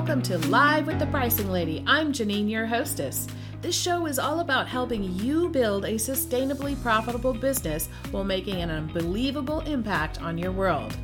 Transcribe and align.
welcome 0.00 0.22
to 0.22 0.38
Live 0.48 0.86
with 0.86 0.98
the 0.98 1.04
Pricing 1.08 1.50
Lady. 1.50 1.84
I'm 1.86 2.10
Janene, 2.10 2.48
your 2.48 2.64
hostess. 2.64 3.26
This 3.60 3.78
show 3.78 4.06
is 4.06 4.18
all 4.18 4.40
about 4.40 4.66
helping 4.66 5.14
you 5.18 5.50
build 5.50 5.84
a 5.84 5.96
sustainably 5.96 6.80
profitable 6.80 7.34
business 7.34 7.90
while 8.10 8.24
making 8.24 8.62
an 8.62 8.70
unbelievable 8.70 9.60
impact 9.60 10.22
on 10.22 10.38
your 10.38 10.52
world. 10.52 10.96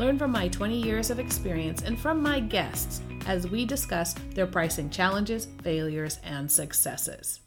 Learn 0.00 0.18
from 0.18 0.32
my 0.32 0.48
20 0.48 0.82
years 0.82 1.10
of 1.10 1.20
experience 1.20 1.82
and 1.82 1.96
from 1.96 2.20
my 2.20 2.40
guests 2.40 3.02
as 3.26 3.48
we 3.48 3.64
discuss 3.64 4.14
their 4.34 4.48
pricing 4.48 4.90
challenges, 4.90 5.46
failures, 5.62 6.18
and 6.24 6.50
successes. 6.50 7.38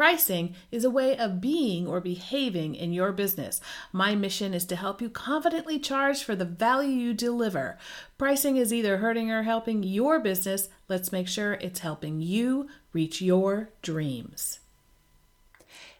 Pricing 0.00 0.54
is 0.70 0.82
a 0.82 0.88
way 0.88 1.14
of 1.14 1.42
being 1.42 1.86
or 1.86 2.00
behaving 2.00 2.74
in 2.74 2.94
your 2.94 3.12
business. 3.12 3.60
My 3.92 4.14
mission 4.14 4.54
is 4.54 4.64
to 4.64 4.76
help 4.76 5.02
you 5.02 5.10
confidently 5.10 5.78
charge 5.78 6.24
for 6.24 6.34
the 6.34 6.46
value 6.46 6.88
you 6.88 7.12
deliver. 7.12 7.76
Pricing 8.16 8.56
is 8.56 8.72
either 8.72 8.96
hurting 8.96 9.30
or 9.30 9.42
helping 9.42 9.82
your 9.82 10.18
business. 10.18 10.70
Let's 10.88 11.12
make 11.12 11.28
sure 11.28 11.52
it's 11.52 11.80
helping 11.80 12.22
you 12.22 12.66
reach 12.94 13.20
your 13.20 13.72
dreams. 13.82 14.60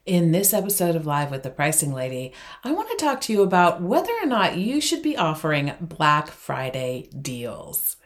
In 0.07 0.33
this 0.33 0.55
episode 0.55 0.97
of 0.97 1.05
Live 1.05 1.31
with 1.31 1.43
the 1.43 1.51
Pricing 1.51 1.93
Lady, 1.93 2.33
I 2.65 2.73
want 2.73 2.89
to 2.89 2.97
talk 2.97 3.21
to 3.21 3.35
you 3.35 3.43
about 3.43 3.83
whether 3.83 4.13
or 4.23 4.27
not 4.27 4.57
you 4.57 4.81
should 4.81 5.03
be 5.03 5.19
offering 5.19 5.75
Black 5.79 6.29
Friday 6.29 7.11
deals. 7.21 7.97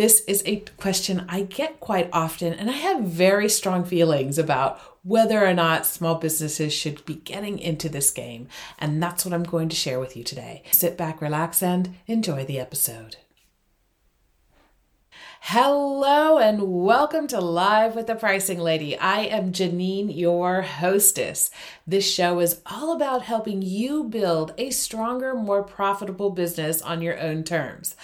This 0.00 0.20
is 0.20 0.42
a 0.46 0.64
question 0.78 1.26
I 1.28 1.42
get 1.42 1.78
quite 1.78 2.08
often, 2.10 2.54
and 2.54 2.70
I 2.70 2.72
have 2.72 3.02
very 3.02 3.50
strong 3.50 3.84
feelings 3.84 4.38
about 4.38 4.80
whether 5.02 5.44
or 5.44 5.52
not 5.52 5.84
small 5.84 6.14
businesses 6.14 6.72
should 6.72 7.04
be 7.04 7.16
getting 7.16 7.58
into 7.58 7.90
this 7.90 8.10
game. 8.10 8.48
And 8.78 9.02
that's 9.02 9.26
what 9.26 9.34
I'm 9.34 9.42
going 9.42 9.68
to 9.68 9.76
share 9.76 10.00
with 10.00 10.16
you 10.16 10.24
today. 10.24 10.62
Sit 10.70 10.96
back, 10.96 11.20
relax, 11.20 11.62
and 11.62 11.96
enjoy 12.06 12.46
the 12.46 12.58
episode. 12.58 13.16
Hello 15.42 16.38
and 16.38 16.62
welcome 16.62 17.26
to 17.26 17.38
Live 17.38 17.94
with 17.94 18.06
the 18.06 18.14
Pricing 18.14 18.58
Lady. 18.58 18.96
I 18.98 19.20
am 19.24 19.52
Janene, 19.52 20.16
your 20.16 20.62
hostess. 20.62 21.50
This 21.86 22.10
show 22.10 22.40
is 22.40 22.62
all 22.64 22.96
about 22.96 23.24
helping 23.24 23.60
you 23.60 24.04
build 24.04 24.54
a 24.56 24.70
stronger, 24.70 25.34
more 25.34 25.62
profitable 25.62 26.30
business 26.30 26.80
on 26.80 27.02
your 27.02 27.18
own 27.20 27.44
terms. 27.44 27.96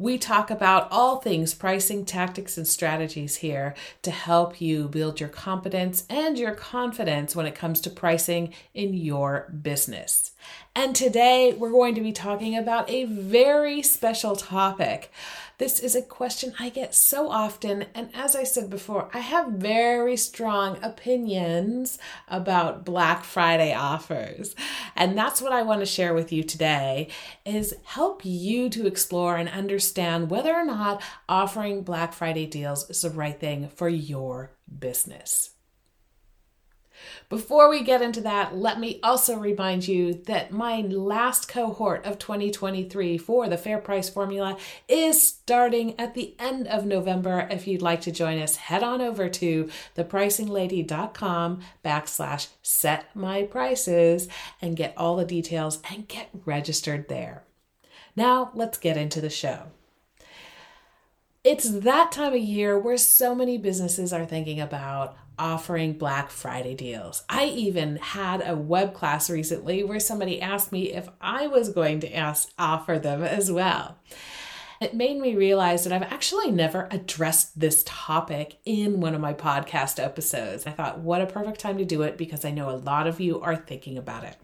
We 0.00 0.16
talk 0.16 0.48
about 0.48 0.86
all 0.92 1.16
things 1.16 1.54
pricing, 1.54 2.04
tactics, 2.04 2.56
and 2.56 2.68
strategies 2.68 3.36
here 3.36 3.74
to 4.02 4.12
help 4.12 4.60
you 4.60 4.86
build 4.86 5.18
your 5.18 5.28
competence 5.28 6.04
and 6.08 6.38
your 6.38 6.54
confidence 6.54 7.34
when 7.34 7.46
it 7.46 7.56
comes 7.56 7.80
to 7.80 7.90
pricing 7.90 8.54
in 8.74 8.94
your 8.94 9.52
business. 9.60 10.30
And 10.76 10.94
today 10.94 11.52
we're 11.52 11.72
going 11.72 11.96
to 11.96 12.00
be 12.00 12.12
talking 12.12 12.56
about 12.56 12.88
a 12.88 13.06
very 13.06 13.82
special 13.82 14.36
topic. 14.36 15.10
This 15.58 15.80
is 15.80 15.96
a 15.96 16.02
question 16.02 16.54
I 16.60 16.68
get 16.68 16.94
so 16.94 17.30
often. 17.30 17.86
And 17.92 18.10
as 18.14 18.36
I 18.36 18.44
said 18.44 18.70
before, 18.70 19.10
I 19.12 19.18
have 19.18 19.48
very 19.54 20.16
strong 20.16 20.78
opinions 20.84 21.98
about 22.28 22.84
Black 22.84 23.24
Friday 23.24 23.74
offers. 23.74 24.54
And 24.94 25.18
that's 25.18 25.42
what 25.42 25.52
I 25.52 25.62
want 25.62 25.80
to 25.80 25.86
share 25.86 26.14
with 26.14 26.32
you 26.32 26.44
today 26.44 27.08
is 27.44 27.74
help 27.82 28.24
you 28.24 28.68
to 28.70 28.86
explore 28.86 29.36
and 29.36 29.48
understand 29.48 30.30
whether 30.30 30.54
or 30.54 30.64
not 30.64 31.02
offering 31.28 31.82
Black 31.82 32.12
Friday 32.12 32.46
deals 32.46 32.88
is 32.88 33.02
the 33.02 33.10
right 33.10 33.38
thing 33.38 33.68
for 33.68 33.88
your 33.88 34.52
business. 34.78 35.50
Before 37.28 37.68
we 37.68 37.82
get 37.82 38.00
into 38.00 38.22
that, 38.22 38.56
let 38.56 38.80
me 38.80 39.00
also 39.02 39.36
remind 39.36 39.86
you 39.86 40.14
that 40.14 40.50
my 40.50 40.80
last 40.80 41.46
cohort 41.46 42.06
of 42.06 42.18
2023 42.18 43.18
for 43.18 43.50
the 43.50 43.58
Fair 43.58 43.76
Price 43.76 44.08
Formula 44.08 44.56
is 44.88 45.22
starting 45.22 45.98
at 46.00 46.14
the 46.14 46.34
end 46.38 46.66
of 46.66 46.86
November. 46.86 47.46
If 47.50 47.66
you'd 47.66 47.82
like 47.82 48.00
to 48.02 48.12
join 48.12 48.38
us, 48.38 48.56
head 48.56 48.82
on 48.82 49.02
over 49.02 49.28
to 49.28 49.68
thepricinglady.com 49.94 51.60
backslash 51.84 52.48
set 52.62 53.14
my 53.14 53.42
prices 53.42 54.28
and 54.62 54.74
get 54.74 54.94
all 54.96 55.16
the 55.16 55.26
details 55.26 55.80
and 55.90 56.08
get 56.08 56.30
registered 56.46 57.08
there. 57.08 57.44
Now, 58.16 58.52
let's 58.54 58.78
get 58.78 58.96
into 58.96 59.20
the 59.20 59.28
show. 59.28 59.64
It's 61.44 61.68
that 61.68 62.10
time 62.10 62.32
of 62.32 62.40
year 62.40 62.78
where 62.78 62.96
so 62.96 63.34
many 63.34 63.58
businesses 63.58 64.14
are 64.14 64.24
thinking 64.24 64.60
about 64.60 65.14
offering 65.38 65.94
Black 65.94 66.30
Friday 66.30 66.74
deals. 66.74 67.24
I 67.28 67.46
even 67.46 67.96
had 67.96 68.46
a 68.46 68.56
web 68.56 68.94
class 68.94 69.30
recently 69.30 69.84
where 69.84 70.00
somebody 70.00 70.40
asked 70.40 70.72
me 70.72 70.92
if 70.92 71.08
I 71.20 71.46
was 71.46 71.70
going 71.70 72.00
to 72.00 72.14
ask, 72.14 72.50
offer 72.58 72.98
them 72.98 73.22
as 73.22 73.50
well. 73.50 73.98
It 74.80 74.94
made 74.94 75.18
me 75.18 75.34
realize 75.34 75.84
that 75.84 75.92
I've 75.92 76.12
actually 76.12 76.52
never 76.52 76.86
addressed 76.90 77.58
this 77.58 77.82
topic 77.84 78.58
in 78.64 79.00
one 79.00 79.14
of 79.14 79.20
my 79.20 79.34
podcast 79.34 80.02
episodes. 80.02 80.66
I 80.66 80.70
thought, 80.70 81.00
what 81.00 81.20
a 81.20 81.26
perfect 81.26 81.58
time 81.58 81.78
to 81.78 81.84
do 81.84 82.02
it 82.02 82.16
because 82.16 82.44
I 82.44 82.52
know 82.52 82.70
a 82.70 82.76
lot 82.76 83.08
of 83.08 83.18
you 83.18 83.40
are 83.40 83.56
thinking 83.56 83.98
about 83.98 84.24
it. 84.24 84.36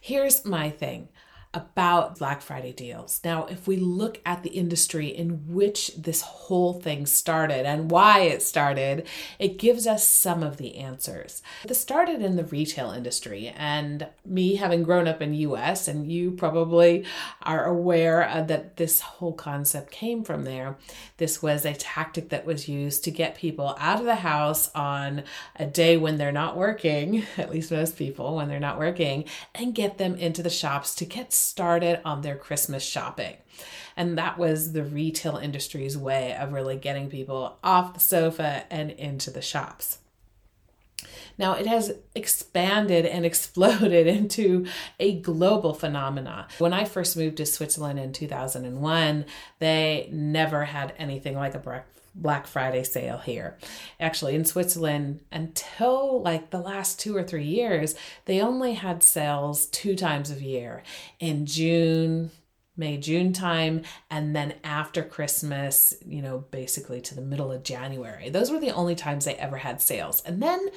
Here's 0.00 0.44
my 0.44 0.70
thing 0.70 1.08
about 1.52 2.16
Black 2.16 2.42
Friday 2.42 2.72
deals. 2.72 3.20
Now, 3.24 3.46
if 3.46 3.66
we 3.66 3.76
look 3.76 4.20
at 4.24 4.44
the 4.44 4.50
industry 4.50 5.08
in 5.08 5.52
which 5.52 5.90
this 5.96 6.20
whole 6.20 6.74
thing 6.74 7.06
started 7.06 7.66
and 7.66 7.90
why 7.90 8.20
it 8.20 8.40
started, 8.40 9.08
it 9.40 9.58
gives 9.58 9.84
us 9.84 10.06
some 10.06 10.44
of 10.44 10.58
the 10.58 10.76
answers. 10.76 11.42
This 11.66 11.80
started 11.80 12.22
in 12.22 12.36
the 12.36 12.44
retail 12.44 12.92
industry, 12.92 13.48
and 13.48 14.06
me 14.24 14.56
having 14.56 14.84
grown 14.84 15.08
up 15.08 15.20
in 15.20 15.34
US, 15.34 15.88
and 15.88 16.10
you 16.10 16.30
probably 16.30 17.04
are 17.42 17.64
aware 17.64 18.28
uh, 18.28 18.42
that 18.42 18.76
this 18.76 19.00
whole 19.00 19.32
concept 19.32 19.90
came 19.90 20.22
from 20.22 20.44
there. 20.44 20.76
This 21.16 21.42
was 21.42 21.64
a 21.64 21.74
tactic 21.74 22.28
that 22.28 22.46
was 22.46 22.68
used 22.68 23.02
to 23.04 23.10
get 23.10 23.34
people 23.34 23.74
out 23.80 23.98
of 23.98 24.04
the 24.04 24.16
house 24.16 24.70
on 24.72 25.24
a 25.56 25.66
day 25.66 25.96
when 25.96 26.16
they're 26.16 26.30
not 26.30 26.56
working, 26.56 27.24
at 27.36 27.50
least 27.50 27.72
most 27.72 27.96
people 27.96 28.36
when 28.36 28.46
they're 28.46 28.60
not 28.60 28.78
working, 28.78 29.24
and 29.52 29.74
get 29.74 29.98
them 29.98 30.14
into 30.14 30.44
the 30.44 30.50
shops 30.50 30.94
to 30.94 31.04
get 31.04 31.32
started 31.40 32.00
on 32.04 32.20
their 32.20 32.36
Christmas 32.36 32.82
shopping. 32.82 33.36
And 33.96 34.16
that 34.18 34.38
was 34.38 34.72
the 34.72 34.84
retail 34.84 35.36
industry's 35.36 35.96
way 35.98 36.34
of 36.34 36.52
really 36.52 36.76
getting 36.76 37.10
people 37.10 37.58
off 37.62 37.94
the 37.94 38.00
sofa 38.00 38.64
and 38.70 38.90
into 38.90 39.30
the 39.30 39.42
shops. 39.42 39.98
Now, 41.38 41.54
it 41.54 41.66
has 41.66 41.94
expanded 42.14 43.06
and 43.06 43.24
exploded 43.26 44.06
into 44.06 44.66
a 44.98 45.20
global 45.20 45.72
phenomena. 45.74 46.48
When 46.58 46.72
I 46.72 46.84
first 46.84 47.16
moved 47.16 47.38
to 47.38 47.46
Switzerland 47.46 47.98
in 47.98 48.12
2001, 48.12 49.24
they 49.58 50.08
never 50.12 50.64
had 50.64 50.92
anything 50.98 51.34
like 51.34 51.54
a 51.54 51.58
Black 52.14 52.46
Friday 52.46 52.82
sale 52.82 53.18
here. 53.18 53.56
Actually, 53.98 54.34
in 54.34 54.44
Switzerland, 54.44 55.20
until 55.30 56.22
like 56.22 56.50
the 56.50 56.60
last 56.60 56.98
two 56.98 57.16
or 57.16 57.22
three 57.22 57.44
years, 57.44 57.94
they 58.24 58.40
only 58.40 58.74
had 58.74 59.02
sales 59.02 59.66
two 59.66 59.94
times 59.94 60.30
a 60.30 60.42
year 60.42 60.82
in 61.18 61.46
June, 61.46 62.30
May, 62.76 62.96
June 62.96 63.32
time, 63.32 63.82
and 64.10 64.34
then 64.34 64.54
after 64.64 65.02
Christmas, 65.02 65.94
you 66.06 66.22
know, 66.22 66.38
basically 66.50 67.00
to 67.02 67.14
the 67.14 67.20
middle 67.20 67.52
of 67.52 67.62
January. 67.62 68.30
Those 68.30 68.50
were 68.50 68.60
the 68.60 68.70
only 68.70 68.94
times 68.94 69.24
they 69.24 69.34
ever 69.34 69.58
had 69.58 69.82
sales. 69.82 70.22
And 70.24 70.42
then 70.42 70.68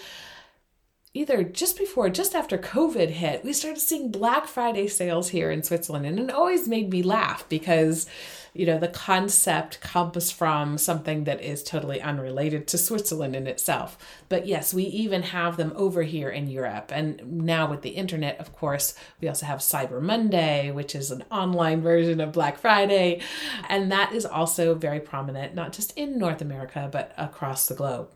either 1.16 1.44
just 1.44 1.78
before, 1.78 2.10
just 2.10 2.34
after 2.34 2.58
COVID 2.58 3.10
hit, 3.10 3.44
we 3.44 3.54
started 3.54 3.80
seeing 3.80 4.10
Black 4.10 4.48
Friday 4.48 4.88
sales 4.88 5.30
here 5.30 5.52
in 5.52 5.62
Switzerland. 5.62 6.08
And 6.08 6.20
it 6.20 6.32
always 6.32 6.68
made 6.68 6.90
me 6.90 7.04
laugh 7.04 7.48
because, 7.50 8.08
you 8.54 8.66
know, 8.66 8.80
the 8.80 8.88
concept 8.88 9.80
comes 9.80 10.32
from 10.32 10.80
something 10.80 11.26
that 11.26 11.40
is 11.40 11.62
totally 11.62 12.02
unrelated 12.02 12.68
to 12.70 12.80
Switzerland 12.80 13.36
in 13.36 13.46
itself. 13.46 13.96
But 14.28 14.48
yes, 14.48 14.74
we 14.74 14.86
even 14.86 15.22
have 15.22 15.56
them 15.56 15.72
over 15.76 16.02
here 16.02 16.30
in 16.30 16.48
Europe. 16.48 16.92
And 16.92 17.44
now 17.44 17.70
with 17.70 17.84
the 17.84 17.92
internet, 17.92 18.40
of 18.40 18.52
course, 18.56 18.96
we 19.22 19.28
also 19.28 19.46
have 19.46 19.60
Cyber 19.60 20.02
Monday, 20.02 20.72
which 20.72 20.96
is 20.96 21.12
an 21.12 21.26
online 21.30 21.82
version 21.82 22.22
of 22.22 22.32
Black 22.32 22.58
Friday. 22.58 23.22
And 23.70 23.92
that 23.92 24.14
is 24.14 24.26
also 24.26 24.74
very 24.74 25.00
prominent, 25.00 25.54
not 25.54 25.74
just 25.74 25.96
in 25.96 26.18
North 26.18 26.42
America, 26.42 26.90
but 26.92 27.14
across 27.20 27.68
the 27.68 27.76
globe. 27.76 28.10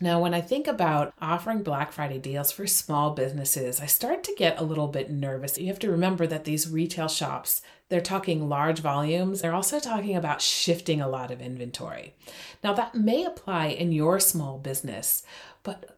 Now, 0.00 0.20
when 0.20 0.34
I 0.34 0.40
think 0.40 0.66
about 0.66 1.14
offering 1.20 1.62
Black 1.62 1.92
Friday 1.92 2.18
deals 2.18 2.50
for 2.50 2.66
small 2.66 3.12
businesses, 3.12 3.80
I 3.80 3.86
start 3.86 4.24
to 4.24 4.34
get 4.36 4.58
a 4.58 4.64
little 4.64 4.88
bit 4.88 5.10
nervous. 5.10 5.56
You 5.56 5.68
have 5.68 5.78
to 5.80 5.90
remember 5.90 6.26
that 6.26 6.44
these 6.44 6.68
retail 6.68 7.08
shops, 7.08 7.62
they're 7.88 8.00
talking 8.00 8.48
large 8.48 8.80
volumes. 8.80 9.40
They're 9.40 9.54
also 9.54 9.78
talking 9.78 10.16
about 10.16 10.42
shifting 10.42 11.00
a 11.00 11.08
lot 11.08 11.30
of 11.30 11.40
inventory. 11.40 12.14
Now, 12.62 12.72
that 12.74 12.94
may 12.94 13.24
apply 13.24 13.66
in 13.68 13.92
your 13.92 14.18
small 14.18 14.58
business, 14.58 15.22
but 15.62 15.93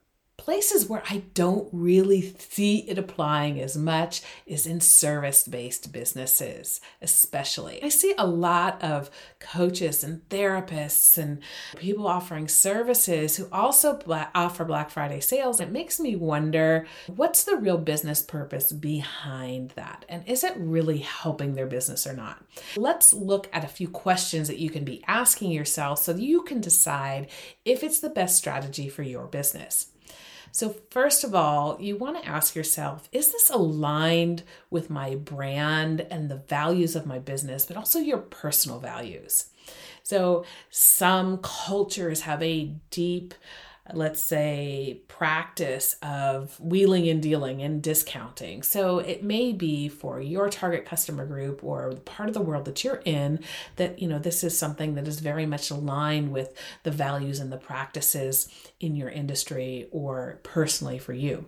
places 0.46 0.88
where 0.88 1.02
I 1.10 1.24
don't 1.34 1.68
really 1.72 2.32
see 2.38 2.88
it 2.88 2.98
applying 2.98 3.60
as 3.60 3.76
much 3.76 4.22
is 4.46 4.64
in 4.64 4.80
service 4.80 5.42
based 5.42 5.90
businesses, 5.90 6.80
especially. 7.02 7.82
I 7.82 7.88
see 7.88 8.14
a 8.16 8.28
lot 8.28 8.80
of 8.80 9.10
coaches 9.40 10.04
and 10.04 10.20
therapists 10.28 11.18
and 11.18 11.42
people 11.78 12.06
offering 12.06 12.46
services 12.46 13.34
who 13.34 13.48
also 13.50 13.98
offer 14.36 14.64
Black 14.64 14.88
Friday 14.90 15.18
sales. 15.18 15.58
It 15.58 15.72
makes 15.72 15.98
me 15.98 16.14
wonder 16.14 16.86
what's 17.08 17.42
the 17.42 17.56
real 17.56 17.78
business 17.78 18.22
purpose 18.22 18.70
behind 18.70 19.70
that? 19.70 20.04
And 20.08 20.22
is 20.28 20.44
it 20.44 20.54
really 20.56 20.98
helping 20.98 21.54
their 21.54 21.66
business 21.66 22.06
or 22.06 22.12
not? 22.12 22.40
Let's 22.76 23.12
look 23.12 23.48
at 23.52 23.64
a 23.64 23.68
few 23.68 23.88
questions 23.88 24.46
that 24.46 24.60
you 24.60 24.70
can 24.70 24.84
be 24.84 25.02
asking 25.08 25.50
yourself 25.50 25.98
so 25.98 26.14
you 26.14 26.42
can 26.42 26.60
decide 26.60 27.30
if 27.64 27.82
it's 27.82 27.98
the 27.98 28.10
best 28.10 28.36
strategy 28.36 28.88
for 28.88 29.02
your 29.02 29.26
business. 29.26 29.88
So, 30.56 30.74
first 30.88 31.22
of 31.22 31.34
all, 31.34 31.76
you 31.82 31.98
want 31.98 32.16
to 32.16 32.26
ask 32.26 32.54
yourself 32.56 33.10
is 33.12 33.30
this 33.30 33.50
aligned 33.50 34.42
with 34.70 34.88
my 34.88 35.14
brand 35.14 36.00
and 36.00 36.30
the 36.30 36.36
values 36.48 36.96
of 36.96 37.04
my 37.04 37.18
business, 37.18 37.66
but 37.66 37.76
also 37.76 37.98
your 37.98 38.16
personal 38.16 38.78
values? 38.78 39.50
So, 40.02 40.46
some 40.70 41.40
cultures 41.42 42.22
have 42.22 42.42
a 42.42 42.72
deep 42.88 43.34
let's 43.92 44.20
say, 44.20 45.00
practice 45.08 45.96
of 46.02 46.58
wheeling 46.60 47.08
and 47.08 47.22
dealing 47.22 47.62
and 47.62 47.82
discounting. 47.82 48.62
So 48.62 48.98
it 48.98 49.22
may 49.22 49.52
be 49.52 49.88
for 49.88 50.20
your 50.20 50.48
target 50.48 50.84
customer 50.84 51.26
group 51.26 51.62
or 51.62 51.94
the 51.94 52.00
part 52.00 52.28
of 52.28 52.34
the 52.34 52.40
world 52.40 52.64
that 52.66 52.84
you're 52.84 53.02
in 53.04 53.40
that, 53.76 53.98
you 53.98 54.08
know, 54.08 54.18
this 54.18 54.42
is 54.44 54.58
something 54.58 54.94
that 54.94 55.08
is 55.08 55.20
very 55.20 55.46
much 55.46 55.70
aligned 55.70 56.32
with 56.32 56.54
the 56.82 56.90
values 56.90 57.40
and 57.40 57.52
the 57.52 57.56
practices 57.56 58.48
in 58.80 58.94
your 58.94 59.08
industry 59.08 59.88
or 59.90 60.40
personally 60.42 60.98
for 60.98 61.12
you 61.12 61.46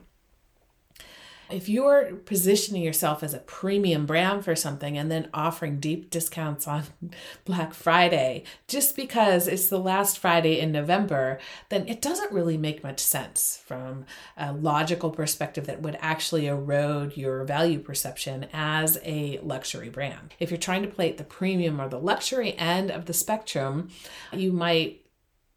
if 1.51 1.69
you're 1.69 2.17
positioning 2.25 2.83
yourself 2.83 3.23
as 3.23 3.35
a 3.35 3.39
premium 3.39 4.07
brand 4.07 4.45
for 4.45 4.55
something 4.55 4.99
and 4.99 5.11
then 5.11 5.29
offering 5.33 5.81
deep 5.81 6.11
discounts 6.11 6.69
on 6.69 6.85
Black 7.45 7.75
Friday 7.75 8.45
just 8.67 8.97
because 8.97 9.47
it's 9.49 9.69
the 9.69 9.79
last 9.79 10.19
Friday 10.19 10.61
in 10.61 10.73
November, 10.73 11.39
then 11.69 11.87
it 11.89 12.03
doesn't 12.03 12.33
really 12.33 12.57
make 12.57 12.83
much 12.83 13.01
sense 13.01 13.63
from 13.67 14.05
a 14.37 14.53
logical 14.53 15.11
perspective 15.11 15.67
that 15.67 15.83
would 15.83 15.99
actually 16.01 16.47
erode 16.47 17.17
your 17.17 17.45
value 17.45 17.79
perception 17.79 18.47
as 18.53 18.99
a 19.05 19.39
luxury 19.43 19.89
brand. 19.89 20.35
If 20.39 20.51
you're 20.51 20.59
trying 20.59 20.83
to 20.83 20.89
play 20.89 21.11
at 21.11 21.19
the 21.19 21.25
premium 21.25 21.81
or 21.81 21.89
the 21.89 21.99
luxury 21.99 22.57
end 22.57 22.91
of 22.91 23.07
the 23.07 23.15
spectrum, 23.15 23.89
you 24.33 24.53
might 24.53 25.03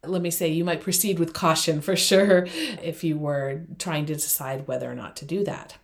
let 0.04 0.22
me 0.22 0.30
say 0.30 0.48
you 0.48 0.64
might 0.64 0.80
proceed 0.80 1.18
with 1.18 1.32
caution 1.32 1.80
for 1.80 1.94
sure 1.94 2.46
if 2.82 3.04
you 3.04 3.16
were 3.16 3.62
trying 3.78 4.06
to 4.06 4.14
decide 4.14 4.66
whether 4.66 4.90
or 4.90 4.94
not 4.94 5.16
to 5.16 5.24
do 5.24 5.44
that. 5.44 5.76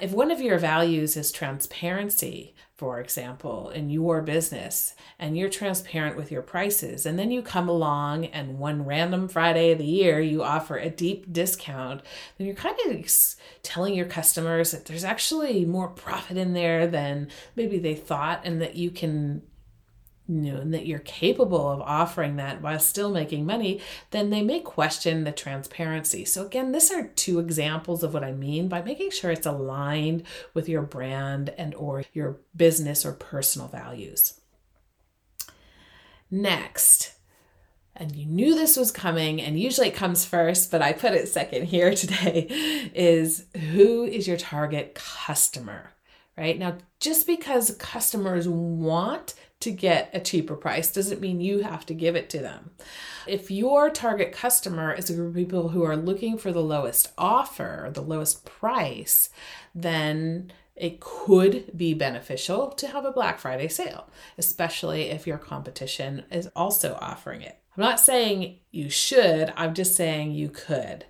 If 0.00 0.10
one 0.10 0.30
of 0.30 0.40
your 0.40 0.58
values 0.58 1.16
is 1.16 1.30
transparency, 1.30 2.54
for 2.76 2.98
example, 2.98 3.70
in 3.70 3.90
your 3.90 4.20
business, 4.20 4.94
and 5.18 5.36
you're 5.36 5.48
transparent 5.48 6.16
with 6.16 6.32
your 6.32 6.42
prices, 6.42 7.06
and 7.06 7.18
then 7.18 7.30
you 7.30 7.40
come 7.40 7.68
along 7.68 8.26
and 8.26 8.58
one 8.58 8.84
random 8.84 9.28
Friday 9.28 9.70
of 9.70 9.78
the 9.78 9.84
year 9.84 10.20
you 10.20 10.42
offer 10.42 10.76
a 10.76 10.90
deep 10.90 11.32
discount, 11.32 12.02
then 12.36 12.46
you're 12.46 12.56
kind 12.56 12.76
of 12.86 13.06
telling 13.62 13.94
your 13.94 14.06
customers 14.06 14.72
that 14.72 14.86
there's 14.86 15.04
actually 15.04 15.64
more 15.64 15.88
profit 15.88 16.36
in 16.36 16.54
there 16.54 16.86
than 16.86 17.28
maybe 17.54 17.78
they 17.78 17.94
thought, 17.94 18.40
and 18.44 18.60
that 18.60 18.74
you 18.74 18.90
can 18.90 19.42
know, 20.32 20.56
and 20.56 20.72
that 20.74 20.86
you're 20.86 20.98
capable 20.98 21.70
of 21.70 21.80
offering 21.80 22.36
that 22.36 22.60
while 22.60 22.78
still 22.78 23.10
making 23.10 23.46
money, 23.46 23.80
then 24.10 24.30
they 24.30 24.42
may 24.42 24.60
question 24.60 25.24
the 25.24 25.32
transparency. 25.32 26.24
So 26.24 26.46
again, 26.46 26.72
these 26.72 26.90
are 26.90 27.08
two 27.08 27.38
examples 27.38 28.02
of 28.02 28.14
what 28.14 28.24
I 28.24 28.32
mean 28.32 28.68
by 28.68 28.82
making 28.82 29.10
sure 29.10 29.30
it's 29.30 29.46
aligned 29.46 30.24
with 30.54 30.68
your 30.68 30.82
brand 30.82 31.50
and 31.58 31.74
or 31.74 32.04
your 32.12 32.40
business 32.56 33.04
or 33.04 33.12
personal 33.12 33.68
values. 33.68 34.40
Next, 36.30 37.12
and 37.94 38.16
you 38.16 38.24
knew 38.24 38.54
this 38.54 38.76
was 38.76 38.90
coming, 38.90 39.40
and 39.40 39.60
usually 39.60 39.88
it 39.88 39.94
comes 39.94 40.24
first, 40.24 40.70
but 40.70 40.80
I 40.80 40.92
put 40.92 41.12
it 41.12 41.28
second 41.28 41.66
here 41.66 41.94
today, 41.94 42.46
is 42.94 43.46
who 43.72 44.04
is 44.04 44.26
your 44.26 44.38
target 44.38 44.94
customer? 44.94 45.90
Right 46.36 46.58
now, 46.58 46.78
just 46.98 47.26
because 47.26 47.76
customers 47.78 48.48
want 48.48 49.34
to 49.62 49.70
get 49.70 50.10
a 50.12 50.20
cheaper 50.20 50.54
price 50.54 50.92
doesn't 50.92 51.20
mean 51.20 51.40
you 51.40 51.62
have 51.62 51.86
to 51.86 51.94
give 51.94 52.16
it 52.16 52.28
to 52.30 52.38
them. 52.38 52.70
If 53.26 53.50
your 53.50 53.90
target 53.90 54.32
customer 54.32 54.92
is 54.92 55.08
a 55.08 55.14
group 55.14 55.30
of 55.30 55.34
people 55.34 55.68
who 55.70 55.84
are 55.84 55.96
looking 55.96 56.36
for 56.36 56.52
the 56.52 56.62
lowest 56.62 57.12
offer, 57.16 57.90
the 57.92 58.02
lowest 58.02 58.44
price, 58.44 59.30
then 59.74 60.52
it 60.74 61.00
could 61.00 61.76
be 61.76 61.94
beneficial 61.94 62.68
to 62.70 62.88
have 62.88 63.04
a 63.04 63.12
Black 63.12 63.38
Friday 63.38 63.68
sale, 63.68 64.08
especially 64.38 65.10
if 65.10 65.26
your 65.26 65.38
competition 65.38 66.24
is 66.30 66.48
also 66.56 66.98
offering 67.00 67.42
it. 67.42 67.58
I'm 67.76 67.82
not 67.82 68.00
saying 68.00 68.58
you 68.70 68.90
should, 68.90 69.52
I'm 69.56 69.74
just 69.74 69.96
saying 69.96 70.32
you 70.32 70.48
could. 70.48 71.06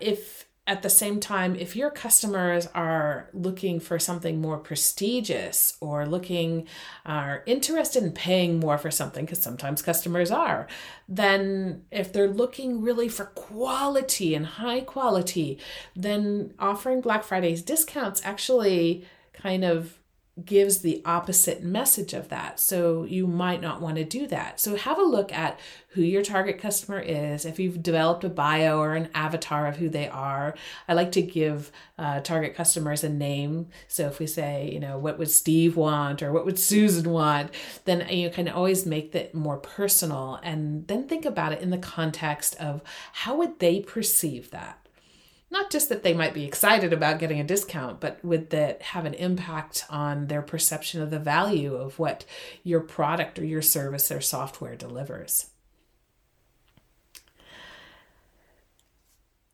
If 0.00 0.46
at 0.70 0.82
the 0.82 0.88
same 0.88 1.18
time, 1.18 1.56
if 1.56 1.74
your 1.74 1.90
customers 1.90 2.68
are 2.76 3.28
looking 3.32 3.80
for 3.80 3.98
something 3.98 4.40
more 4.40 4.56
prestigious 4.56 5.76
or 5.80 6.06
looking 6.06 6.68
are 7.04 7.42
interested 7.44 8.04
in 8.04 8.12
paying 8.12 8.60
more 8.60 8.78
for 8.78 8.88
something, 8.88 9.24
because 9.24 9.42
sometimes 9.42 9.82
customers 9.82 10.30
are, 10.30 10.68
then 11.08 11.82
if 11.90 12.12
they're 12.12 12.28
looking 12.28 12.82
really 12.82 13.08
for 13.08 13.24
quality 13.24 14.32
and 14.32 14.46
high 14.46 14.80
quality, 14.80 15.58
then 15.96 16.54
offering 16.60 17.00
Black 17.00 17.24
Friday's 17.24 17.62
discounts 17.62 18.22
actually 18.24 19.04
kind 19.32 19.64
of 19.64 19.99
gives 20.44 20.78
the 20.78 21.02
opposite 21.04 21.62
message 21.62 22.12
of 22.12 22.28
that. 22.28 22.60
So 22.60 23.04
you 23.04 23.26
might 23.26 23.60
not 23.60 23.80
want 23.80 23.96
to 23.96 24.04
do 24.04 24.26
that. 24.28 24.60
So 24.60 24.76
have 24.76 24.98
a 24.98 25.02
look 25.02 25.32
at 25.32 25.58
who 25.88 26.02
your 26.02 26.22
target 26.22 26.58
customer 26.58 27.00
is. 27.00 27.44
If 27.44 27.58
you've 27.58 27.82
developed 27.82 28.22
a 28.24 28.28
bio 28.28 28.78
or 28.78 28.94
an 28.94 29.08
avatar 29.14 29.66
of 29.66 29.76
who 29.76 29.88
they 29.88 30.08
are, 30.08 30.54
I 30.86 30.94
like 30.94 31.12
to 31.12 31.22
give 31.22 31.72
uh, 31.98 32.20
target 32.20 32.54
customers 32.54 33.02
a 33.02 33.08
name. 33.08 33.68
So 33.88 34.06
if 34.06 34.18
we 34.18 34.26
say, 34.26 34.70
you 34.72 34.78
know, 34.78 34.98
what 34.98 35.18
would 35.18 35.30
Steve 35.30 35.76
want 35.76 36.22
or 36.22 36.32
what 36.32 36.46
would 36.46 36.58
Susan 36.58 37.10
want, 37.10 37.50
then 37.84 38.06
you 38.08 38.30
can 38.30 38.48
always 38.48 38.86
make 38.86 39.12
that 39.12 39.34
more 39.34 39.58
personal 39.58 40.38
and 40.42 40.86
then 40.86 41.08
think 41.08 41.24
about 41.24 41.52
it 41.52 41.60
in 41.60 41.70
the 41.70 41.78
context 41.78 42.54
of 42.56 42.82
how 43.12 43.36
would 43.36 43.58
they 43.58 43.80
perceive 43.80 44.50
that 44.50 44.86
not 45.50 45.70
just 45.70 45.88
that 45.88 46.02
they 46.02 46.14
might 46.14 46.34
be 46.34 46.44
excited 46.44 46.92
about 46.92 47.18
getting 47.18 47.40
a 47.40 47.44
discount, 47.44 48.00
but 48.00 48.24
would 48.24 48.50
that 48.50 48.82
have 48.82 49.04
an 49.04 49.14
impact 49.14 49.84
on 49.90 50.28
their 50.28 50.42
perception 50.42 51.02
of 51.02 51.10
the 51.10 51.18
value 51.18 51.74
of 51.74 51.98
what 51.98 52.24
your 52.62 52.80
product 52.80 53.38
or 53.38 53.44
your 53.44 53.62
service 53.62 54.12
or 54.12 54.20
software 54.20 54.76
delivers? 54.76 55.50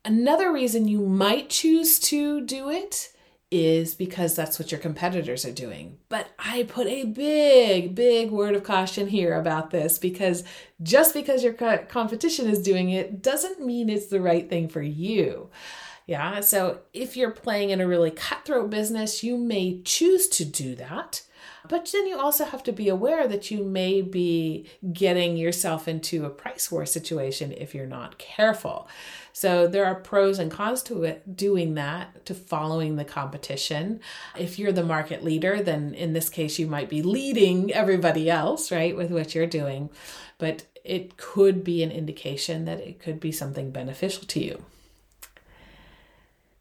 Another 0.05 0.53
reason 0.53 0.87
you 0.87 1.01
might 1.01 1.49
choose 1.49 1.99
to 1.99 2.41
do 2.41 2.69
it 2.69 3.11
is 3.49 3.95
because 3.95 4.35
that's 4.35 4.59
what 4.59 4.71
your 4.71 4.79
competitors 4.79 5.45
are 5.45 5.51
doing. 5.51 5.97
But 6.09 6.29
I 6.37 6.63
put 6.63 6.87
a 6.87 7.05
big, 7.05 7.95
big 7.95 8.29
word 8.29 8.55
of 8.55 8.63
caution 8.63 9.07
here 9.07 9.33
about 9.33 9.71
this 9.71 9.97
because 9.97 10.43
just 10.83 11.13
because 11.13 11.43
your 11.43 11.53
competition 11.53 12.49
is 12.49 12.61
doing 12.61 12.89
it 12.89 13.21
doesn't 13.21 13.65
mean 13.65 13.89
it's 13.89 14.07
the 14.07 14.21
right 14.21 14.49
thing 14.49 14.67
for 14.67 14.81
you. 14.81 15.49
Yeah. 16.07 16.39
So 16.39 16.79
if 16.93 17.17
you're 17.17 17.31
playing 17.31 17.69
in 17.69 17.81
a 17.81 17.87
really 17.87 18.11
cutthroat 18.11 18.69
business, 18.69 19.23
you 19.23 19.37
may 19.37 19.81
choose 19.83 20.27
to 20.29 20.45
do 20.45 20.73
that. 20.75 21.21
But 21.67 21.89
then 21.91 22.07
you 22.07 22.17
also 22.17 22.45
have 22.45 22.63
to 22.63 22.71
be 22.71 22.87
aware 22.87 23.27
that 23.27 23.51
you 23.51 23.61
may 23.61 24.01
be 24.01 24.67
getting 24.93 25.35
yourself 25.35 25.85
into 25.85 26.23
a 26.23 26.29
price 26.29 26.71
war 26.71 26.85
situation 26.85 27.51
if 27.51 27.75
you're 27.75 27.85
not 27.85 28.17
careful. 28.17 28.87
So 29.33 29.67
there 29.67 29.85
are 29.85 29.95
pros 29.95 30.39
and 30.39 30.49
cons 30.49 30.81
to 30.83 31.03
it 31.03 31.35
doing 31.35 31.73
that, 31.73 32.25
to 32.25 32.33
following 32.33 32.95
the 32.95 33.03
competition. 33.03 33.99
If 34.37 34.57
you're 34.57 34.71
the 34.71 34.83
market 34.83 35.25
leader, 35.25 35.61
then 35.61 35.93
in 35.93 36.13
this 36.13 36.29
case, 36.29 36.57
you 36.57 36.67
might 36.67 36.89
be 36.89 37.01
leading 37.01 37.73
everybody 37.73 38.29
else, 38.29 38.71
right, 38.71 38.95
with 38.95 39.11
what 39.11 39.35
you're 39.35 39.45
doing. 39.45 39.89
But 40.37 40.65
it 40.85 41.17
could 41.17 41.65
be 41.65 41.83
an 41.83 41.91
indication 41.91 42.63
that 42.63 42.79
it 42.79 42.99
could 42.99 43.19
be 43.19 43.33
something 43.33 43.71
beneficial 43.71 44.23
to 44.23 44.39
you. 44.39 44.63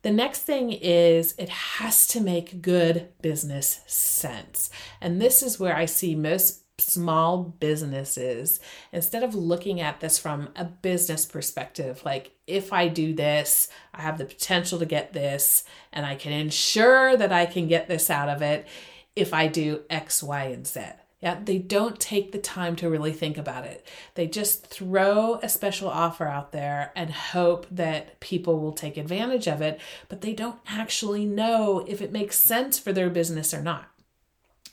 The 0.07 0.13
next 0.13 0.43
thing 0.43 0.71
is 0.71 1.35
it 1.37 1.49
has 1.49 2.07
to 2.07 2.21
make 2.21 2.63
good 2.63 3.09
business 3.23 3.81
sense. 3.89 4.71
And 5.01 5.21
this 5.21 5.43
is 5.43 5.59
where 5.59 5.75
I 5.75 5.87
see 5.87 6.15
most 6.15 6.63
small 6.81 7.43
businesses, 7.43 8.61
instead 8.93 9.25
of 9.25 9.35
looking 9.35 9.81
at 9.81 9.99
this 9.99 10.17
from 10.17 10.51
a 10.55 10.65
business 10.65 11.27
perspective, 11.27 12.03
like 12.05 12.37
if 12.47 12.73
I 12.73 12.87
do 12.87 13.15
this, 13.15 13.69
I 13.93 14.03
have 14.03 14.19
the 14.19 14.27
potential 14.27 14.79
to 14.79 14.87
get 14.87 15.13
this, 15.13 15.65
and 15.93 16.07
I 16.07 16.15
can 16.15 16.33
ensure 16.33 17.17
that 17.17 17.33
I 17.33 17.45
can 17.45 17.67
get 17.67 17.89
this 17.89 18.09
out 18.09 18.29
of 18.29 18.43
it 18.43 18.69
if 19.17 19.35
I 19.35 19.49
do 19.49 19.83
X, 19.91 20.23
Y, 20.23 20.45
and 20.45 20.65
Z. 20.65 20.83
Yeah, 21.21 21.41
they 21.43 21.59
don't 21.59 21.99
take 21.99 22.33
the 22.33 22.39
time 22.39 22.77
to 22.77 22.91
really 22.91 23.13
think 23.13 23.39
about 23.39 23.65
it. 23.65 23.87
They 24.15 24.27
just 24.27 24.67
throw 24.67 25.41
a 25.43 25.49
special 25.49 25.89
offer 25.89 26.27
out 26.27 26.53
there 26.53 26.93
and 26.95 27.11
hope 27.11 27.67
that 27.71 28.21
people 28.21 28.61
will 28.61 28.73
take 28.73 28.99
advantage 28.99 29.49
of 29.49 29.63
it, 29.63 29.81
but 30.11 30.21
they 30.21 30.35
don't 30.35 30.59
actually 30.67 31.25
know 31.25 31.85
if 31.89 32.03
it 32.03 32.13
makes 32.13 32.39
sense 32.39 32.79
for 32.79 32.93
their 32.93 33.09
business 33.09 33.55
or 33.55 33.63
not. 33.63 33.87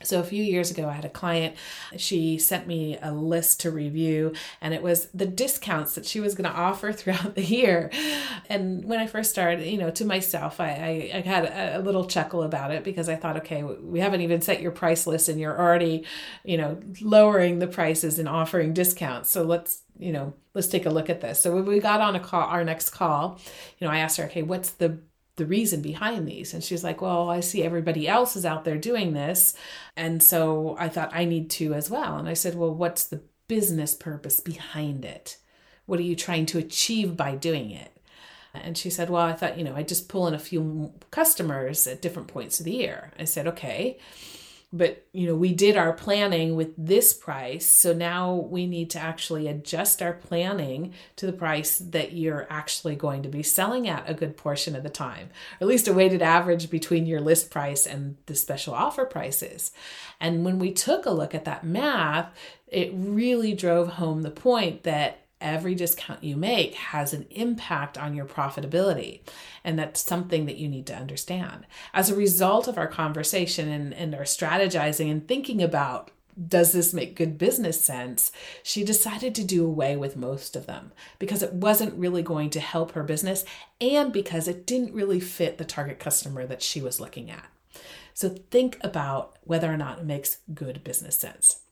So, 0.01 0.19
a 0.19 0.23
few 0.23 0.43
years 0.43 0.71
ago, 0.71 0.89
I 0.89 0.93
had 0.93 1.05
a 1.05 1.09
client. 1.09 1.55
She 1.97 2.37
sent 2.37 2.67
me 2.67 2.97
a 3.01 3.13
list 3.13 3.61
to 3.61 3.71
review, 3.71 4.33
and 4.59 4.73
it 4.73 4.81
was 4.81 5.07
the 5.13 5.25
discounts 5.25 5.95
that 5.95 6.05
she 6.05 6.19
was 6.19 6.35
going 6.35 6.49
to 6.49 6.55
offer 6.55 6.91
throughout 6.93 7.35
the 7.35 7.43
year. 7.43 7.91
And 8.49 8.85
when 8.85 8.99
I 8.99 9.07
first 9.07 9.31
started, 9.31 9.65
you 9.65 9.77
know, 9.77 9.91
to 9.91 10.05
myself, 10.05 10.59
I, 10.59 11.11
I, 11.13 11.17
I 11.17 11.21
had 11.21 11.45
a, 11.45 11.77
a, 11.77 11.79
little 11.79 12.05
chuckle 12.05 12.43
about 12.43 12.71
it 12.71 12.83
because 12.83 13.07
I 13.07 13.15
thought, 13.15 13.37
okay, 13.37 13.63
we 13.63 13.99
haven't 13.99 14.21
even 14.21 14.41
set 14.41 14.61
your 14.61 14.71
price 14.71 15.05
list, 15.05 15.29
and 15.29 15.39
you're 15.39 15.57
already, 15.57 16.05
you 16.43 16.57
know, 16.57 16.79
lowering 17.01 17.59
the 17.59 17.67
prices 17.67 18.19
and 18.19 18.27
offering 18.27 18.73
discounts. 18.73 19.29
So, 19.29 19.43
let's, 19.43 19.83
you 19.97 20.11
know, 20.11 20.33
let's 20.53 20.67
take 20.67 20.85
a 20.85 20.89
look 20.89 21.09
at 21.09 21.21
this. 21.21 21.39
So, 21.39 21.53
when 21.53 21.65
we 21.65 21.79
got 21.79 22.01
on 22.01 22.15
a 22.15 22.19
call, 22.19 22.41
our 22.41 22.63
next 22.63 22.89
call, 22.89 23.39
you 23.79 23.87
know, 23.87 23.93
I 23.93 23.99
asked 23.99 24.17
her, 24.17 24.25
okay, 24.25 24.43
what's 24.43 24.71
the 24.71 24.99
the 25.35 25.45
reason 25.45 25.81
behind 25.81 26.27
these. 26.27 26.53
And 26.53 26.63
she's 26.63 26.83
like, 26.83 27.01
Well, 27.01 27.29
I 27.29 27.39
see 27.39 27.63
everybody 27.63 28.07
else 28.07 28.35
is 28.35 28.45
out 28.45 28.65
there 28.65 28.77
doing 28.77 29.13
this. 29.13 29.55
And 29.95 30.21
so 30.21 30.75
I 30.79 30.89
thought 30.89 31.13
I 31.13 31.25
need 31.25 31.49
to 31.51 31.73
as 31.73 31.89
well. 31.89 32.17
And 32.17 32.27
I 32.27 32.33
said, 32.33 32.55
Well, 32.55 32.73
what's 32.73 33.05
the 33.05 33.23
business 33.47 33.93
purpose 33.93 34.39
behind 34.39 35.05
it? 35.05 35.37
What 35.85 35.99
are 35.99 36.03
you 36.03 36.15
trying 36.15 36.45
to 36.47 36.59
achieve 36.59 37.17
by 37.17 37.35
doing 37.35 37.71
it? 37.71 37.91
And 38.53 38.77
she 38.77 38.89
said, 38.89 39.09
Well, 39.09 39.23
I 39.23 39.33
thought, 39.33 39.57
you 39.57 39.63
know, 39.63 39.75
I 39.75 39.83
just 39.83 40.09
pull 40.09 40.27
in 40.27 40.33
a 40.33 40.39
few 40.39 40.93
customers 41.11 41.87
at 41.87 42.01
different 42.01 42.27
points 42.27 42.59
of 42.59 42.65
the 42.65 42.73
year. 42.73 43.11
I 43.19 43.23
said, 43.25 43.47
Okay 43.47 43.99
but 44.73 45.05
you 45.13 45.27
know 45.27 45.35
we 45.35 45.53
did 45.53 45.77
our 45.77 45.93
planning 45.93 46.55
with 46.55 46.73
this 46.75 47.13
price 47.13 47.65
so 47.65 47.93
now 47.93 48.33
we 48.33 48.65
need 48.65 48.89
to 48.89 48.99
actually 48.99 49.47
adjust 49.47 50.01
our 50.01 50.13
planning 50.13 50.91
to 51.15 51.27
the 51.27 51.31
price 51.31 51.77
that 51.77 52.11
you're 52.13 52.47
actually 52.49 52.95
going 52.95 53.21
to 53.21 53.29
be 53.29 53.43
selling 53.43 53.87
at 53.87 54.09
a 54.09 54.13
good 54.13 54.35
portion 54.35 54.75
of 54.75 54.81
the 54.81 54.89
time 54.89 55.29
or 55.61 55.65
at 55.65 55.67
least 55.67 55.87
a 55.87 55.93
weighted 55.93 56.23
average 56.23 56.69
between 56.69 57.05
your 57.05 57.21
list 57.21 57.51
price 57.51 57.85
and 57.85 58.17
the 58.25 58.35
special 58.35 58.73
offer 58.73 59.05
prices. 59.05 59.71
And 60.19 60.43
when 60.43 60.57
we 60.57 60.73
took 60.73 61.05
a 61.05 61.11
look 61.11 61.35
at 61.35 61.45
that 61.45 61.63
math 61.63 62.33
it 62.67 62.91
really 62.95 63.53
drove 63.53 63.87
home 63.87 64.23
the 64.23 64.31
point 64.31 64.81
that 64.83 65.22
every 65.43 65.75
discount 65.75 66.23
you 66.23 66.35
make 66.35 66.73
has 66.73 67.13
an 67.13 67.27
impact 67.29 67.97
on 67.97 68.15
your 68.15 68.25
profitability. 68.25 69.21
And 69.63 69.77
that's 69.77 70.01
something 70.01 70.47
that 70.47 70.57
you 70.57 70.67
need 70.67 70.87
to 70.87 70.95
understand. 70.95 71.67
As 71.93 72.09
a 72.09 72.15
result 72.15 72.67
of 72.67 72.77
our 72.77 72.87
conversation 72.87 73.69
and, 73.69 73.93
and 73.93 74.15
our 74.15 74.23
strategizing 74.23 75.11
and 75.11 75.27
thinking 75.27 75.61
about 75.61 76.09
does 76.47 76.71
this 76.71 76.93
make 76.93 77.15
good 77.15 77.37
business 77.37 77.79
sense? 77.79 78.31
She 78.63 78.83
decided 78.83 79.35
to 79.35 79.43
do 79.43 79.65
away 79.65 79.95
with 79.95 80.17
most 80.17 80.55
of 80.55 80.65
them 80.65 80.91
because 81.19 81.43
it 81.43 81.53
wasn't 81.53 81.93
really 81.93 82.23
going 82.23 82.49
to 82.51 82.59
help 82.59 82.93
her 82.93 83.03
business 83.03 83.45
and 83.79 84.11
because 84.11 84.47
it 84.47 84.65
didn't 84.65 84.95
really 84.95 85.19
fit 85.19 85.59
the 85.59 85.65
target 85.65 85.99
customer 85.99 86.47
that 86.47 86.63
she 86.63 86.81
was 86.81 86.99
looking 86.99 87.29
at. 87.29 87.45
So 88.13 88.29
think 88.29 88.77
about 88.81 89.37
whether 89.43 89.71
or 89.71 89.77
not 89.77 89.99
it 89.99 90.05
makes 90.05 90.39
good 90.53 90.83
business 90.83 91.17
sense. 91.17 91.62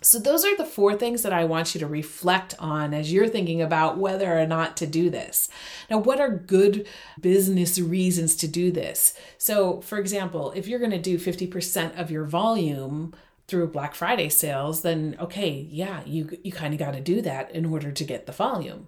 So, 0.00 0.20
those 0.20 0.44
are 0.44 0.56
the 0.56 0.64
four 0.64 0.94
things 0.94 1.22
that 1.22 1.32
I 1.32 1.44
want 1.44 1.74
you 1.74 1.80
to 1.80 1.86
reflect 1.86 2.54
on 2.60 2.94
as 2.94 3.12
you're 3.12 3.28
thinking 3.28 3.60
about 3.60 3.98
whether 3.98 4.38
or 4.38 4.46
not 4.46 4.76
to 4.76 4.86
do 4.86 5.10
this. 5.10 5.48
Now, 5.90 5.98
what 5.98 6.20
are 6.20 6.30
good 6.30 6.86
business 7.20 7.80
reasons 7.80 8.36
to 8.36 8.48
do 8.48 8.70
this? 8.70 9.14
So, 9.38 9.80
for 9.80 9.98
example, 9.98 10.52
if 10.54 10.68
you're 10.68 10.78
going 10.78 10.92
to 10.92 10.98
do 10.98 11.18
50% 11.18 11.98
of 11.98 12.12
your 12.12 12.24
volume 12.24 13.12
through 13.48 13.68
Black 13.68 13.96
Friday 13.96 14.28
sales, 14.28 14.82
then 14.82 15.16
okay, 15.18 15.66
yeah, 15.68 16.02
you, 16.06 16.30
you 16.44 16.52
kind 16.52 16.74
of 16.74 16.78
got 16.78 16.92
to 16.92 17.00
do 17.00 17.20
that 17.22 17.50
in 17.50 17.64
order 17.64 17.90
to 17.90 18.04
get 18.04 18.26
the 18.26 18.32
volume, 18.32 18.86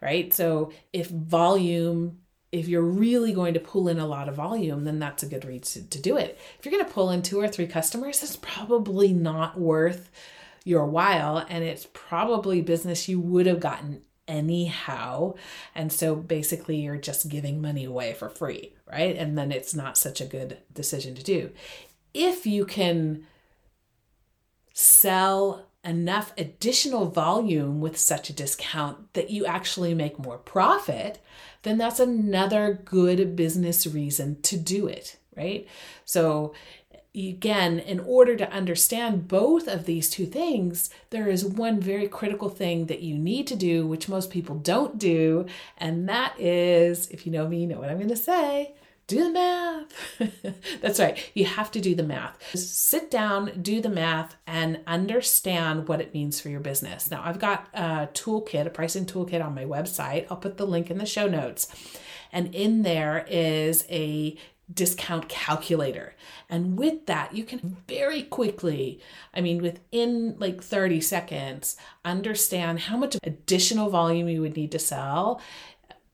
right? 0.00 0.34
So, 0.34 0.72
if 0.92 1.08
volume 1.08 2.18
if 2.52 2.66
you're 2.66 2.82
really 2.82 3.32
going 3.32 3.54
to 3.54 3.60
pull 3.60 3.86
in 3.86 4.00
a 4.00 4.06
lot 4.06 4.28
of 4.28 4.34
volume, 4.34 4.82
then 4.82 4.98
that's 4.98 5.22
a 5.22 5.28
good 5.28 5.44
reason 5.44 5.86
to 5.86 6.00
do 6.00 6.16
it. 6.16 6.36
If 6.58 6.64
you're 6.64 6.72
going 6.72 6.84
to 6.84 6.92
pull 6.92 7.10
in 7.10 7.22
two 7.22 7.38
or 7.38 7.46
three 7.46 7.68
customers, 7.68 8.24
it's 8.24 8.34
probably 8.34 9.12
not 9.12 9.56
worth 9.56 10.10
your 10.64 10.86
while 10.86 11.38
and 11.48 11.64
it's 11.64 11.86
probably 11.92 12.60
business 12.60 13.08
you 13.08 13.20
would 13.20 13.46
have 13.46 13.60
gotten 13.60 14.02
anyhow. 14.30 15.34
And 15.74 15.92
so 15.92 16.14
basically, 16.14 16.76
you're 16.76 16.96
just 16.96 17.28
giving 17.28 17.60
money 17.60 17.84
away 17.84 18.14
for 18.14 18.28
free, 18.28 18.74
right? 18.90 19.16
And 19.16 19.36
then 19.36 19.52
it's 19.52 19.74
not 19.74 19.98
such 19.98 20.20
a 20.20 20.26
good 20.26 20.58
decision 20.72 21.14
to 21.16 21.22
do. 21.22 21.50
If 22.14 22.46
you 22.46 22.64
can 22.64 23.26
sell 24.72 25.66
enough 25.84 26.32
additional 26.38 27.06
volume 27.06 27.80
with 27.80 27.96
such 27.96 28.30
a 28.30 28.34
discount 28.34 29.12
that 29.14 29.30
you 29.30 29.46
actually 29.46 29.94
make 29.94 30.18
more 30.18 30.38
profit, 30.38 31.20
then 31.62 31.78
that's 31.78 32.00
another 32.00 32.80
good 32.84 33.34
business 33.34 33.86
reason 33.86 34.40
to 34.42 34.56
do 34.56 34.86
it, 34.86 35.16
right? 35.36 35.66
So 36.04 36.54
again, 37.14 37.78
in 37.78 38.00
order 38.00 38.36
to 38.36 38.52
understand 38.52 39.28
both 39.28 39.66
of 39.66 39.84
these 39.84 40.08
two 40.08 40.26
things, 40.26 40.90
there 41.10 41.28
is 41.28 41.44
one 41.44 41.80
very 41.80 42.08
critical 42.08 42.48
thing 42.48 42.86
that 42.86 43.00
you 43.00 43.18
need 43.18 43.46
to 43.48 43.56
do, 43.56 43.86
which 43.86 44.08
most 44.08 44.30
people 44.30 44.56
don't 44.56 44.98
do. 44.98 45.46
And 45.78 46.08
that 46.08 46.38
is, 46.38 47.08
if 47.08 47.26
you 47.26 47.32
know 47.32 47.48
me, 47.48 47.62
you 47.62 47.66
know 47.66 47.80
what 47.80 47.90
I'm 47.90 47.96
going 47.96 48.08
to 48.08 48.16
say. 48.16 48.74
Do 49.08 49.24
the 49.24 49.30
math. 49.30 50.32
That's 50.80 51.00
right. 51.00 51.18
You 51.34 51.44
have 51.44 51.72
to 51.72 51.80
do 51.80 51.96
the 51.96 52.04
math. 52.04 52.38
Just 52.52 52.88
sit 52.88 53.10
down, 53.10 53.60
do 53.60 53.80
the 53.80 53.88
math, 53.88 54.36
and 54.46 54.78
understand 54.86 55.88
what 55.88 56.00
it 56.00 56.14
means 56.14 56.40
for 56.40 56.48
your 56.48 56.60
business. 56.60 57.10
Now, 57.10 57.22
I've 57.24 57.40
got 57.40 57.66
a 57.74 58.08
toolkit, 58.14 58.66
a 58.66 58.70
pricing 58.70 59.06
toolkit 59.06 59.44
on 59.44 59.52
my 59.52 59.64
website. 59.64 60.26
I'll 60.30 60.36
put 60.36 60.58
the 60.58 60.66
link 60.66 60.92
in 60.92 60.98
the 60.98 61.06
show 61.06 61.26
notes. 61.26 61.66
And 62.32 62.54
in 62.54 62.82
there 62.82 63.26
is 63.28 63.84
a 63.90 64.36
discount 64.72 65.28
calculator. 65.28 66.14
And 66.48 66.78
with 66.78 67.06
that, 67.06 67.34
you 67.34 67.44
can 67.44 67.76
very 67.88 68.22
quickly, 68.22 69.00
I 69.34 69.40
mean, 69.40 69.62
within 69.62 70.36
like 70.38 70.62
30 70.62 71.00
seconds, 71.00 71.76
understand 72.04 72.80
how 72.80 72.96
much 72.96 73.16
additional 73.22 73.90
volume 73.90 74.28
you 74.28 74.40
would 74.40 74.56
need 74.56 74.72
to 74.72 74.78
sell 74.78 75.40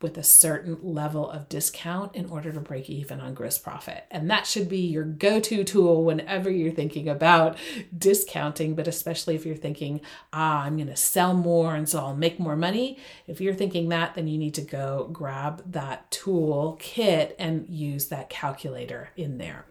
with 0.03 0.19
a 0.19 0.23
certain 0.23 0.79
level 0.83 1.31
of 1.31 1.49
discount 1.49 2.15
in 2.15 2.27
order 2.27 2.53
to 2.53 2.61
break 2.61 2.91
even 2.91 3.19
on 3.19 3.33
gross 3.33 3.57
profit. 3.57 4.05
And 4.11 4.31
that 4.31 4.47
should 4.47 4.69
be 4.69 4.81
your 4.81 5.05
go 5.05 5.41
to 5.41 5.65
tool 5.65 6.05
whenever 6.05 6.51
you're 6.51 6.73
thinking 6.73 7.09
about 7.09 7.57
discounting, 7.97 8.75
but 8.75 8.87
especially 8.87 9.35
if 9.37 9.47
you're 9.47 9.57
thinking, 9.57 10.03
ah, 10.35 10.65
I'm 10.65 10.77
going 10.77 10.89
to 10.89 10.97
sell 10.97 11.33
more 11.33 11.75
and 11.75 11.89
so 11.89 11.99
I'll 12.01 12.15
make 12.15 12.39
more 12.39 12.57
money. 12.57 12.99
If 13.27 13.41
you're 13.41 13.55
thinking 13.55 13.89
that, 13.89 14.15
then 14.15 14.29
you 14.29 14.37
need 14.37 14.55
to 14.55 14.63
go 14.63 15.09
grab 15.13 15.73
that 15.73 16.11
tool 16.11 16.77
kit 16.79 17.35
and 17.39 17.67
use 17.67 18.09
that 18.09 18.29
calculator 18.29 19.09
in 19.17 19.39
there. 19.39 19.65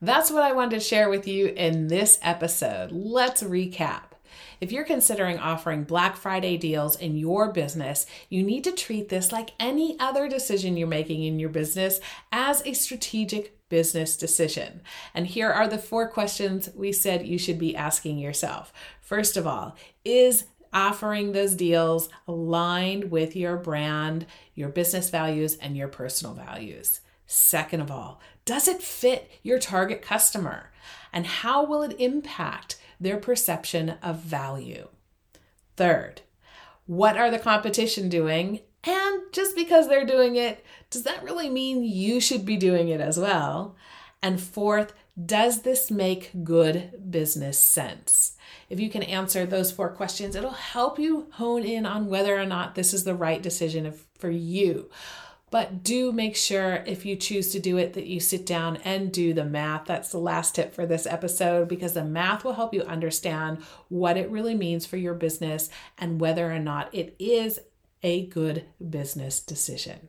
That's 0.00 0.30
what 0.30 0.44
I 0.44 0.52
wanted 0.52 0.78
to 0.78 0.80
share 0.80 1.10
with 1.10 1.26
you 1.26 1.48
in 1.48 1.88
this 1.88 2.20
episode. 2.22 2.92
Let's 2.92 3.42
recap. 3.42 4.07
If 4.60 4.72
you're 4.72 4.84
considering 4.84 5.38
offering 5.38 5.84
Black 5.84 6.16
Friday 6.16 6.56
deals 6.56 6.96
in 6.96 7.16
your 7.16 7.52
business, 7.52 8.06
you 8.28 8.42
need 8.42 8.64
to 8.64 8.72
treat 8.72 9.08
this 9.08 9.30
like 9.30 9.50
any 9.60 9.98
other 10.00 10.28
decision 10.28 10.76
you're 10.76 10.88
making 10.88 11.22
in 11.22 11.38
your 11.38 11.48
business 11.48 12.00
as 12.32 12.62
a 12.66 12.72
strategic 12.72 13.54
business 13.68 14.16
decision. 14.16 14.80
And 15.14 15.26
here 15.26 15.50
are 15.50 15.68
the 15.68 15.78
four 15.78 16.08
questions 16.08 16.70
we 16.74 16.92
said 16.92 17.26
you 17.26 17.38
should 17.38 17.58
be 17.58 17.76
asking 17.76 18.18
yourself. 18.18 18.72
First 19.00 19.36
of 19.36 19.46
all, 19.46 19.76
is 20.04 20.46
offering 20.72 21.32
those 21.32 21.54
deals 21.54 22.08
aligned 22.26 23.10
with 23.10 23.36
your 23.36 23.56
brand, 23.56 24.26
your 24.54 24.68
business 24.68 25.10
values, 25.10 25.56
and 25.56 25.76
your 25.76 25.88
personal 25.88 26.34
values? 26.34 27.00
Second 27.26 27.80
of 27.80 27.90
all, 27.90 28.20
does 28.44 28.66
it 28.66 28.82
fit 28.82 29.30
your 29.42 29.58
target 29.58 30.02
customer? 30.02 30.70
And 31.12 31.26
how 31.26 31.64
will 31.64 31.82
it 31.82 32.00
impact 32.00 32.78
their 33.00 33.16
perception 33.18 33.90
of 34.02 34.20
value. 34.20 34.88
Third, 35.76 36.22
what 36.86 37.16
are 37.16 37.30
the 37.30 37.38
competition 37.38 38.08
doing? 38.08 38.60
And 38.84 39.22
just 39.32 39.54
because 39.54 39.88
they're 39.88 40.06
doing 40.06 40.36
it, 40.36 40.64
does 40.90 41.02
that 41.02 41.22
really 41.22 41.50
mean 41.50 41.84
you 41.84 42.20
should 42.20 42.44
be 42.44 42.56
doing 42.56 42.88
it 42.88 43.00
as 43.00 43.18
well? 43.18 43.76
And 44.22 44.40
fourth, 44.40 44.92
does 45.24 45.62
this 45.62 45.90
make 45.90 46.44
good 46.44 47.10
business 47.10 47.58
sense? 47.58 48.36
If 48.68 48.80
you 48.80 48.88
can 48.88 49.02
answer 49.02 49.46
those 49.46 49.72
four 49.72 49.88
questions, 49.88 50.34
it'll 50.34 50.50
help 50.50 50.98
you 50.98 51.28
hone 51.32 51.64
in 51.64 51.86
on 51.86 52.06
whether 52.06 52.38
or 52.38 52.46
not 52.46 52.74
this 52.74 52.94
is 52.94 53.04
the 53.04 53.14
right 53.14 53.42
decision 53.42 53.92
for 54.18 54.30
you. 54.30 54.90
But 55.50 55.82
do 55.82 56.12
make 56.12 56.36
sure 56.36 56.82
if 56.86 57.06
you 57.06 57.16
choose 57.16 57.52
to 57.52 57.60
do 57.60 57.78
it 57.78 57.94
that 57.94 58.06
you 58.06 58.20
sit 58.20 58.44
down 58.44 58.76
and 58.84 59.12
do 59.12 59.32
the 59.32 59.44
math. 59.44 59.86
That's 59.86 60.10
the 60.10 60.18
last 60.18 60.54
tip 60.54 60.74
for 60.74 60.84
this 60.84 61.06
episode 61.06 61.68
because 61.68 61.94
the 61.94 62.04
math 62.04 62.44
will 62.44 62.54
help 62.54 62.74
you 62.74 62.82
understand 62.82 63.62
what 63.88 64.16
it 64.16 64.30
really 64.30 64.54
means 64.54 64.84
for 64.84 64.96
your 64.96 65.14
business 65.14 65.70
and 65.96 66.20
whether 66.20 66.52
or 66.52 66.58
not 66.58 66.94
it 66.94 67.14
is 67.18 67.60
a 68.02 68.26
good 68.26 68.64
business 68.90 69.40
decision. 69.40 70.08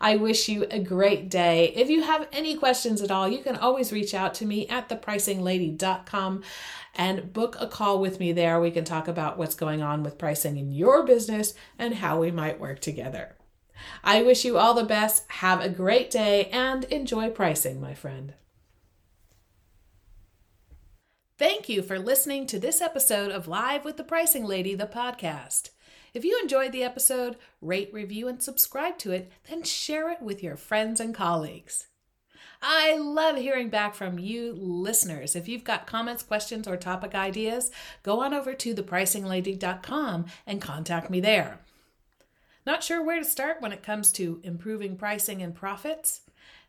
I 0.00 0.16
wish 0.16 0.48
you 0.48 0.66
a 0.70 0.78
great 0.78 1.28
day. 1.30 1.72
If 1.74 1.90
you 1.90 2.02
have 2.02 2.28
any 2.32 2.56
questions 2.56 3.02
at 3.02 3.10
all, 3.10 3.28
you 3.28 3.38
can 3.38 3.56
always 3.56 3.92
reach 3.92 4.14
out 4.14 4.34
to 4.34 4.46
me 4.46 4.66
at 4.68 4.88
thepricinglady.com 4.88 6.42
and 6.94 7.32
book 7.32 7.56
a 7.60 7.66
call 7.66 8.00
with 8.00 8.18
me 8.18 8.32
there. 8.32 8.60
We 8.60 8.70
can 8.70 8.84
talk 8.84 9.08
about 9.08 9.38
what's 9.38 9.54
going 9.54 9.82
on 9.82 10.02
with 10.02 10.18
pricing 10.18 10.56
in 10.56 10.72
your 10.72 11.04
business 11.04 11.54
and 11.78 11.94
how 11.94 12.18
we 12.20 12.30
might 12.30 12.60
work 12.60 12.80
together. 12.80 13.37
I 14.02 14.22
wish 14.22 14.44
you 14.44 14.58
all 14.58 14.74
the 14.74 14.84
best. 14.84 15.24
Have 15.32 15.60
a 15.60 15.68
great 15.68 16.10
day 16.10 16.46
and 16.46 16.84
enjoy 16.84 17.30
pricing, 17.30 17.80
my 17.80 17.94
friend. 17.94 18.34
Thank 21.38 21.68
you 21.68 21.82
for 21.82 21.98
listening 21.98 22.46
to 22.48 22.58
this 22.58 22.80
episode 22.80 23.30
of 23.30 23.46
Live 23.46 23.84
with 23.84 23.96
the 23.96 24.02
Pricing 24.04 24.44
Lady, 24.44 24.74
the 24.74 24.86
podcast. 24.86 25.70
If 26.12 26.24
you 26.24 26.36
enjoyed 26.42 26.72
the 26.72 26.82
episode, 26.82 27.36
rate, 27.60 27.90
review, 27.92 28.26
and 28.26 28.42
subscribe 28.42 28.98
to 28.98 29.12
it, 29.12 29.30
then 29.48 29.62
share 29.62 30.10
it 30.10 30.20
with 30.20 30.42
your 30.42 30.56
friends 30.56 31.00
and 31.00 31.14
colleagues. 31.14 31.86
I 32.60 32.96
love 32.96 33.36
hearing 33.36 33.68
back 33.68 33.94
from 33.94 34.18
you 34.18 34.52
listeners. 34.52 35.36
If 35.36 35.46
you've 35.46 35.62
got 35.62 35.86
comments, 35.86 36.24
questions, 36.24 36.66
or 36.66 36.76
topic 36.76 37.14
ideas, 37.14 37.70
go 38.02 38.20
on 38.20 38.34
over 38.34 38.52
to 38.54 38.74
thepricinglady.com 38.74 40.26
and 40.46 40.60
contact 40.60 41.08
me 41.08 41.20
there. 41.20 41.60
Not 42.68 42.84
sure 42.84 43.02
where 43.02 43.18
to 43.18 43.24
start 43.24 43.62
when 43.62 43.72
it 43.72 43.82
comes 43.82 44.12
to 44.12 44.42
improving 44.42 44.94
pricing 44.94 45.40
and 45.40 45.54
profits? 45.54 46.20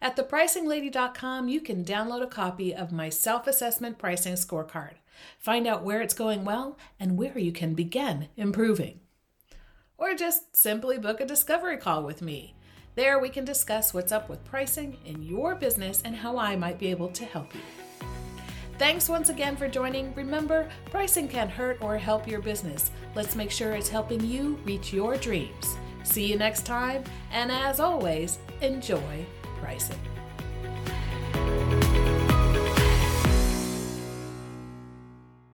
At 0.01 0.15
thepricinglady.com, 0.15 1.49
you 1.49 1.59
can 1.59 1.83
download 1.83 2.23
a 2.23 2.27
copy 2.27 2.73
of 2.73 2.93
my 2.93 3.09
self 3.09 3.47
assessment 3.47 3.97
pricing 3.97 4.35
scorecard. 4.35 4.93
Find 5.39 5.67
out 5.67 5.83
where 5.83 6.01
it's 6.01 6.13
going 6.13 6.45
well 6.45 6.77
and 7.01 7.17
where 7.17 7.37
you 7.37 7.51
can 7.51 7.73
begin 7.73 8.29
improving 8.37 9.01
or 9.97 10.15
just 10.15 10.55
simply 10.55 10.97
book 10.97 11.19
a 11.19 11.25
discovery 11.25 11.75
call 11.75 12.01
with 12.03 12.21
me. 12.21 12.55
There, 12.95 13.19
we 13.19 13.27
can 13.27 13.43
discuss 13.43 13.93
what's 13.93 14.13
up 14.13 14.29
with 14.29 14.45
pricing 14.45 14.95
in 15.03 15.21
your 15.21 15.53
business 15.53 16.01
and 16.05 16.15
how 16.15 16.37
I 16.37 16.55
might 16.55 16.79
be 16.79 16.87
able 16.91 17.09
to 17.09 17.25
help 17.25 17.53
you. 17.53 17.59
Thanks 18.77 19.09
once 19.09 19.27
again 19.27 19.57
for 19.57 19.67
joining. 19.67 20.15
Remember, 20.15 20.69
pricing 20.91 21.27
can 21.27 21.49
hurt 21.49 21.77
or 21.81 21.97
help 21.97 22.25
your 22.25 22.39
business. 22.39 22.89
Let's 23.15 23.35
make 23.35 23.51
sure 23.51 23.73
it's 23.73 23.89
helping 23.89 24.23
you 24.23 24.57
reach 24.63 24.93
your 24.93 25.17
dreams. 25.17 25.75
See 26.09 26.25
you 26.25 26.39
next 26.39 26.65
time, 26.65 27.03
and 27.31 27.51
as 27.51 27.79
always, 27.79 28.39
enjoy 28.61 29.27
pricing. 29.59 30.08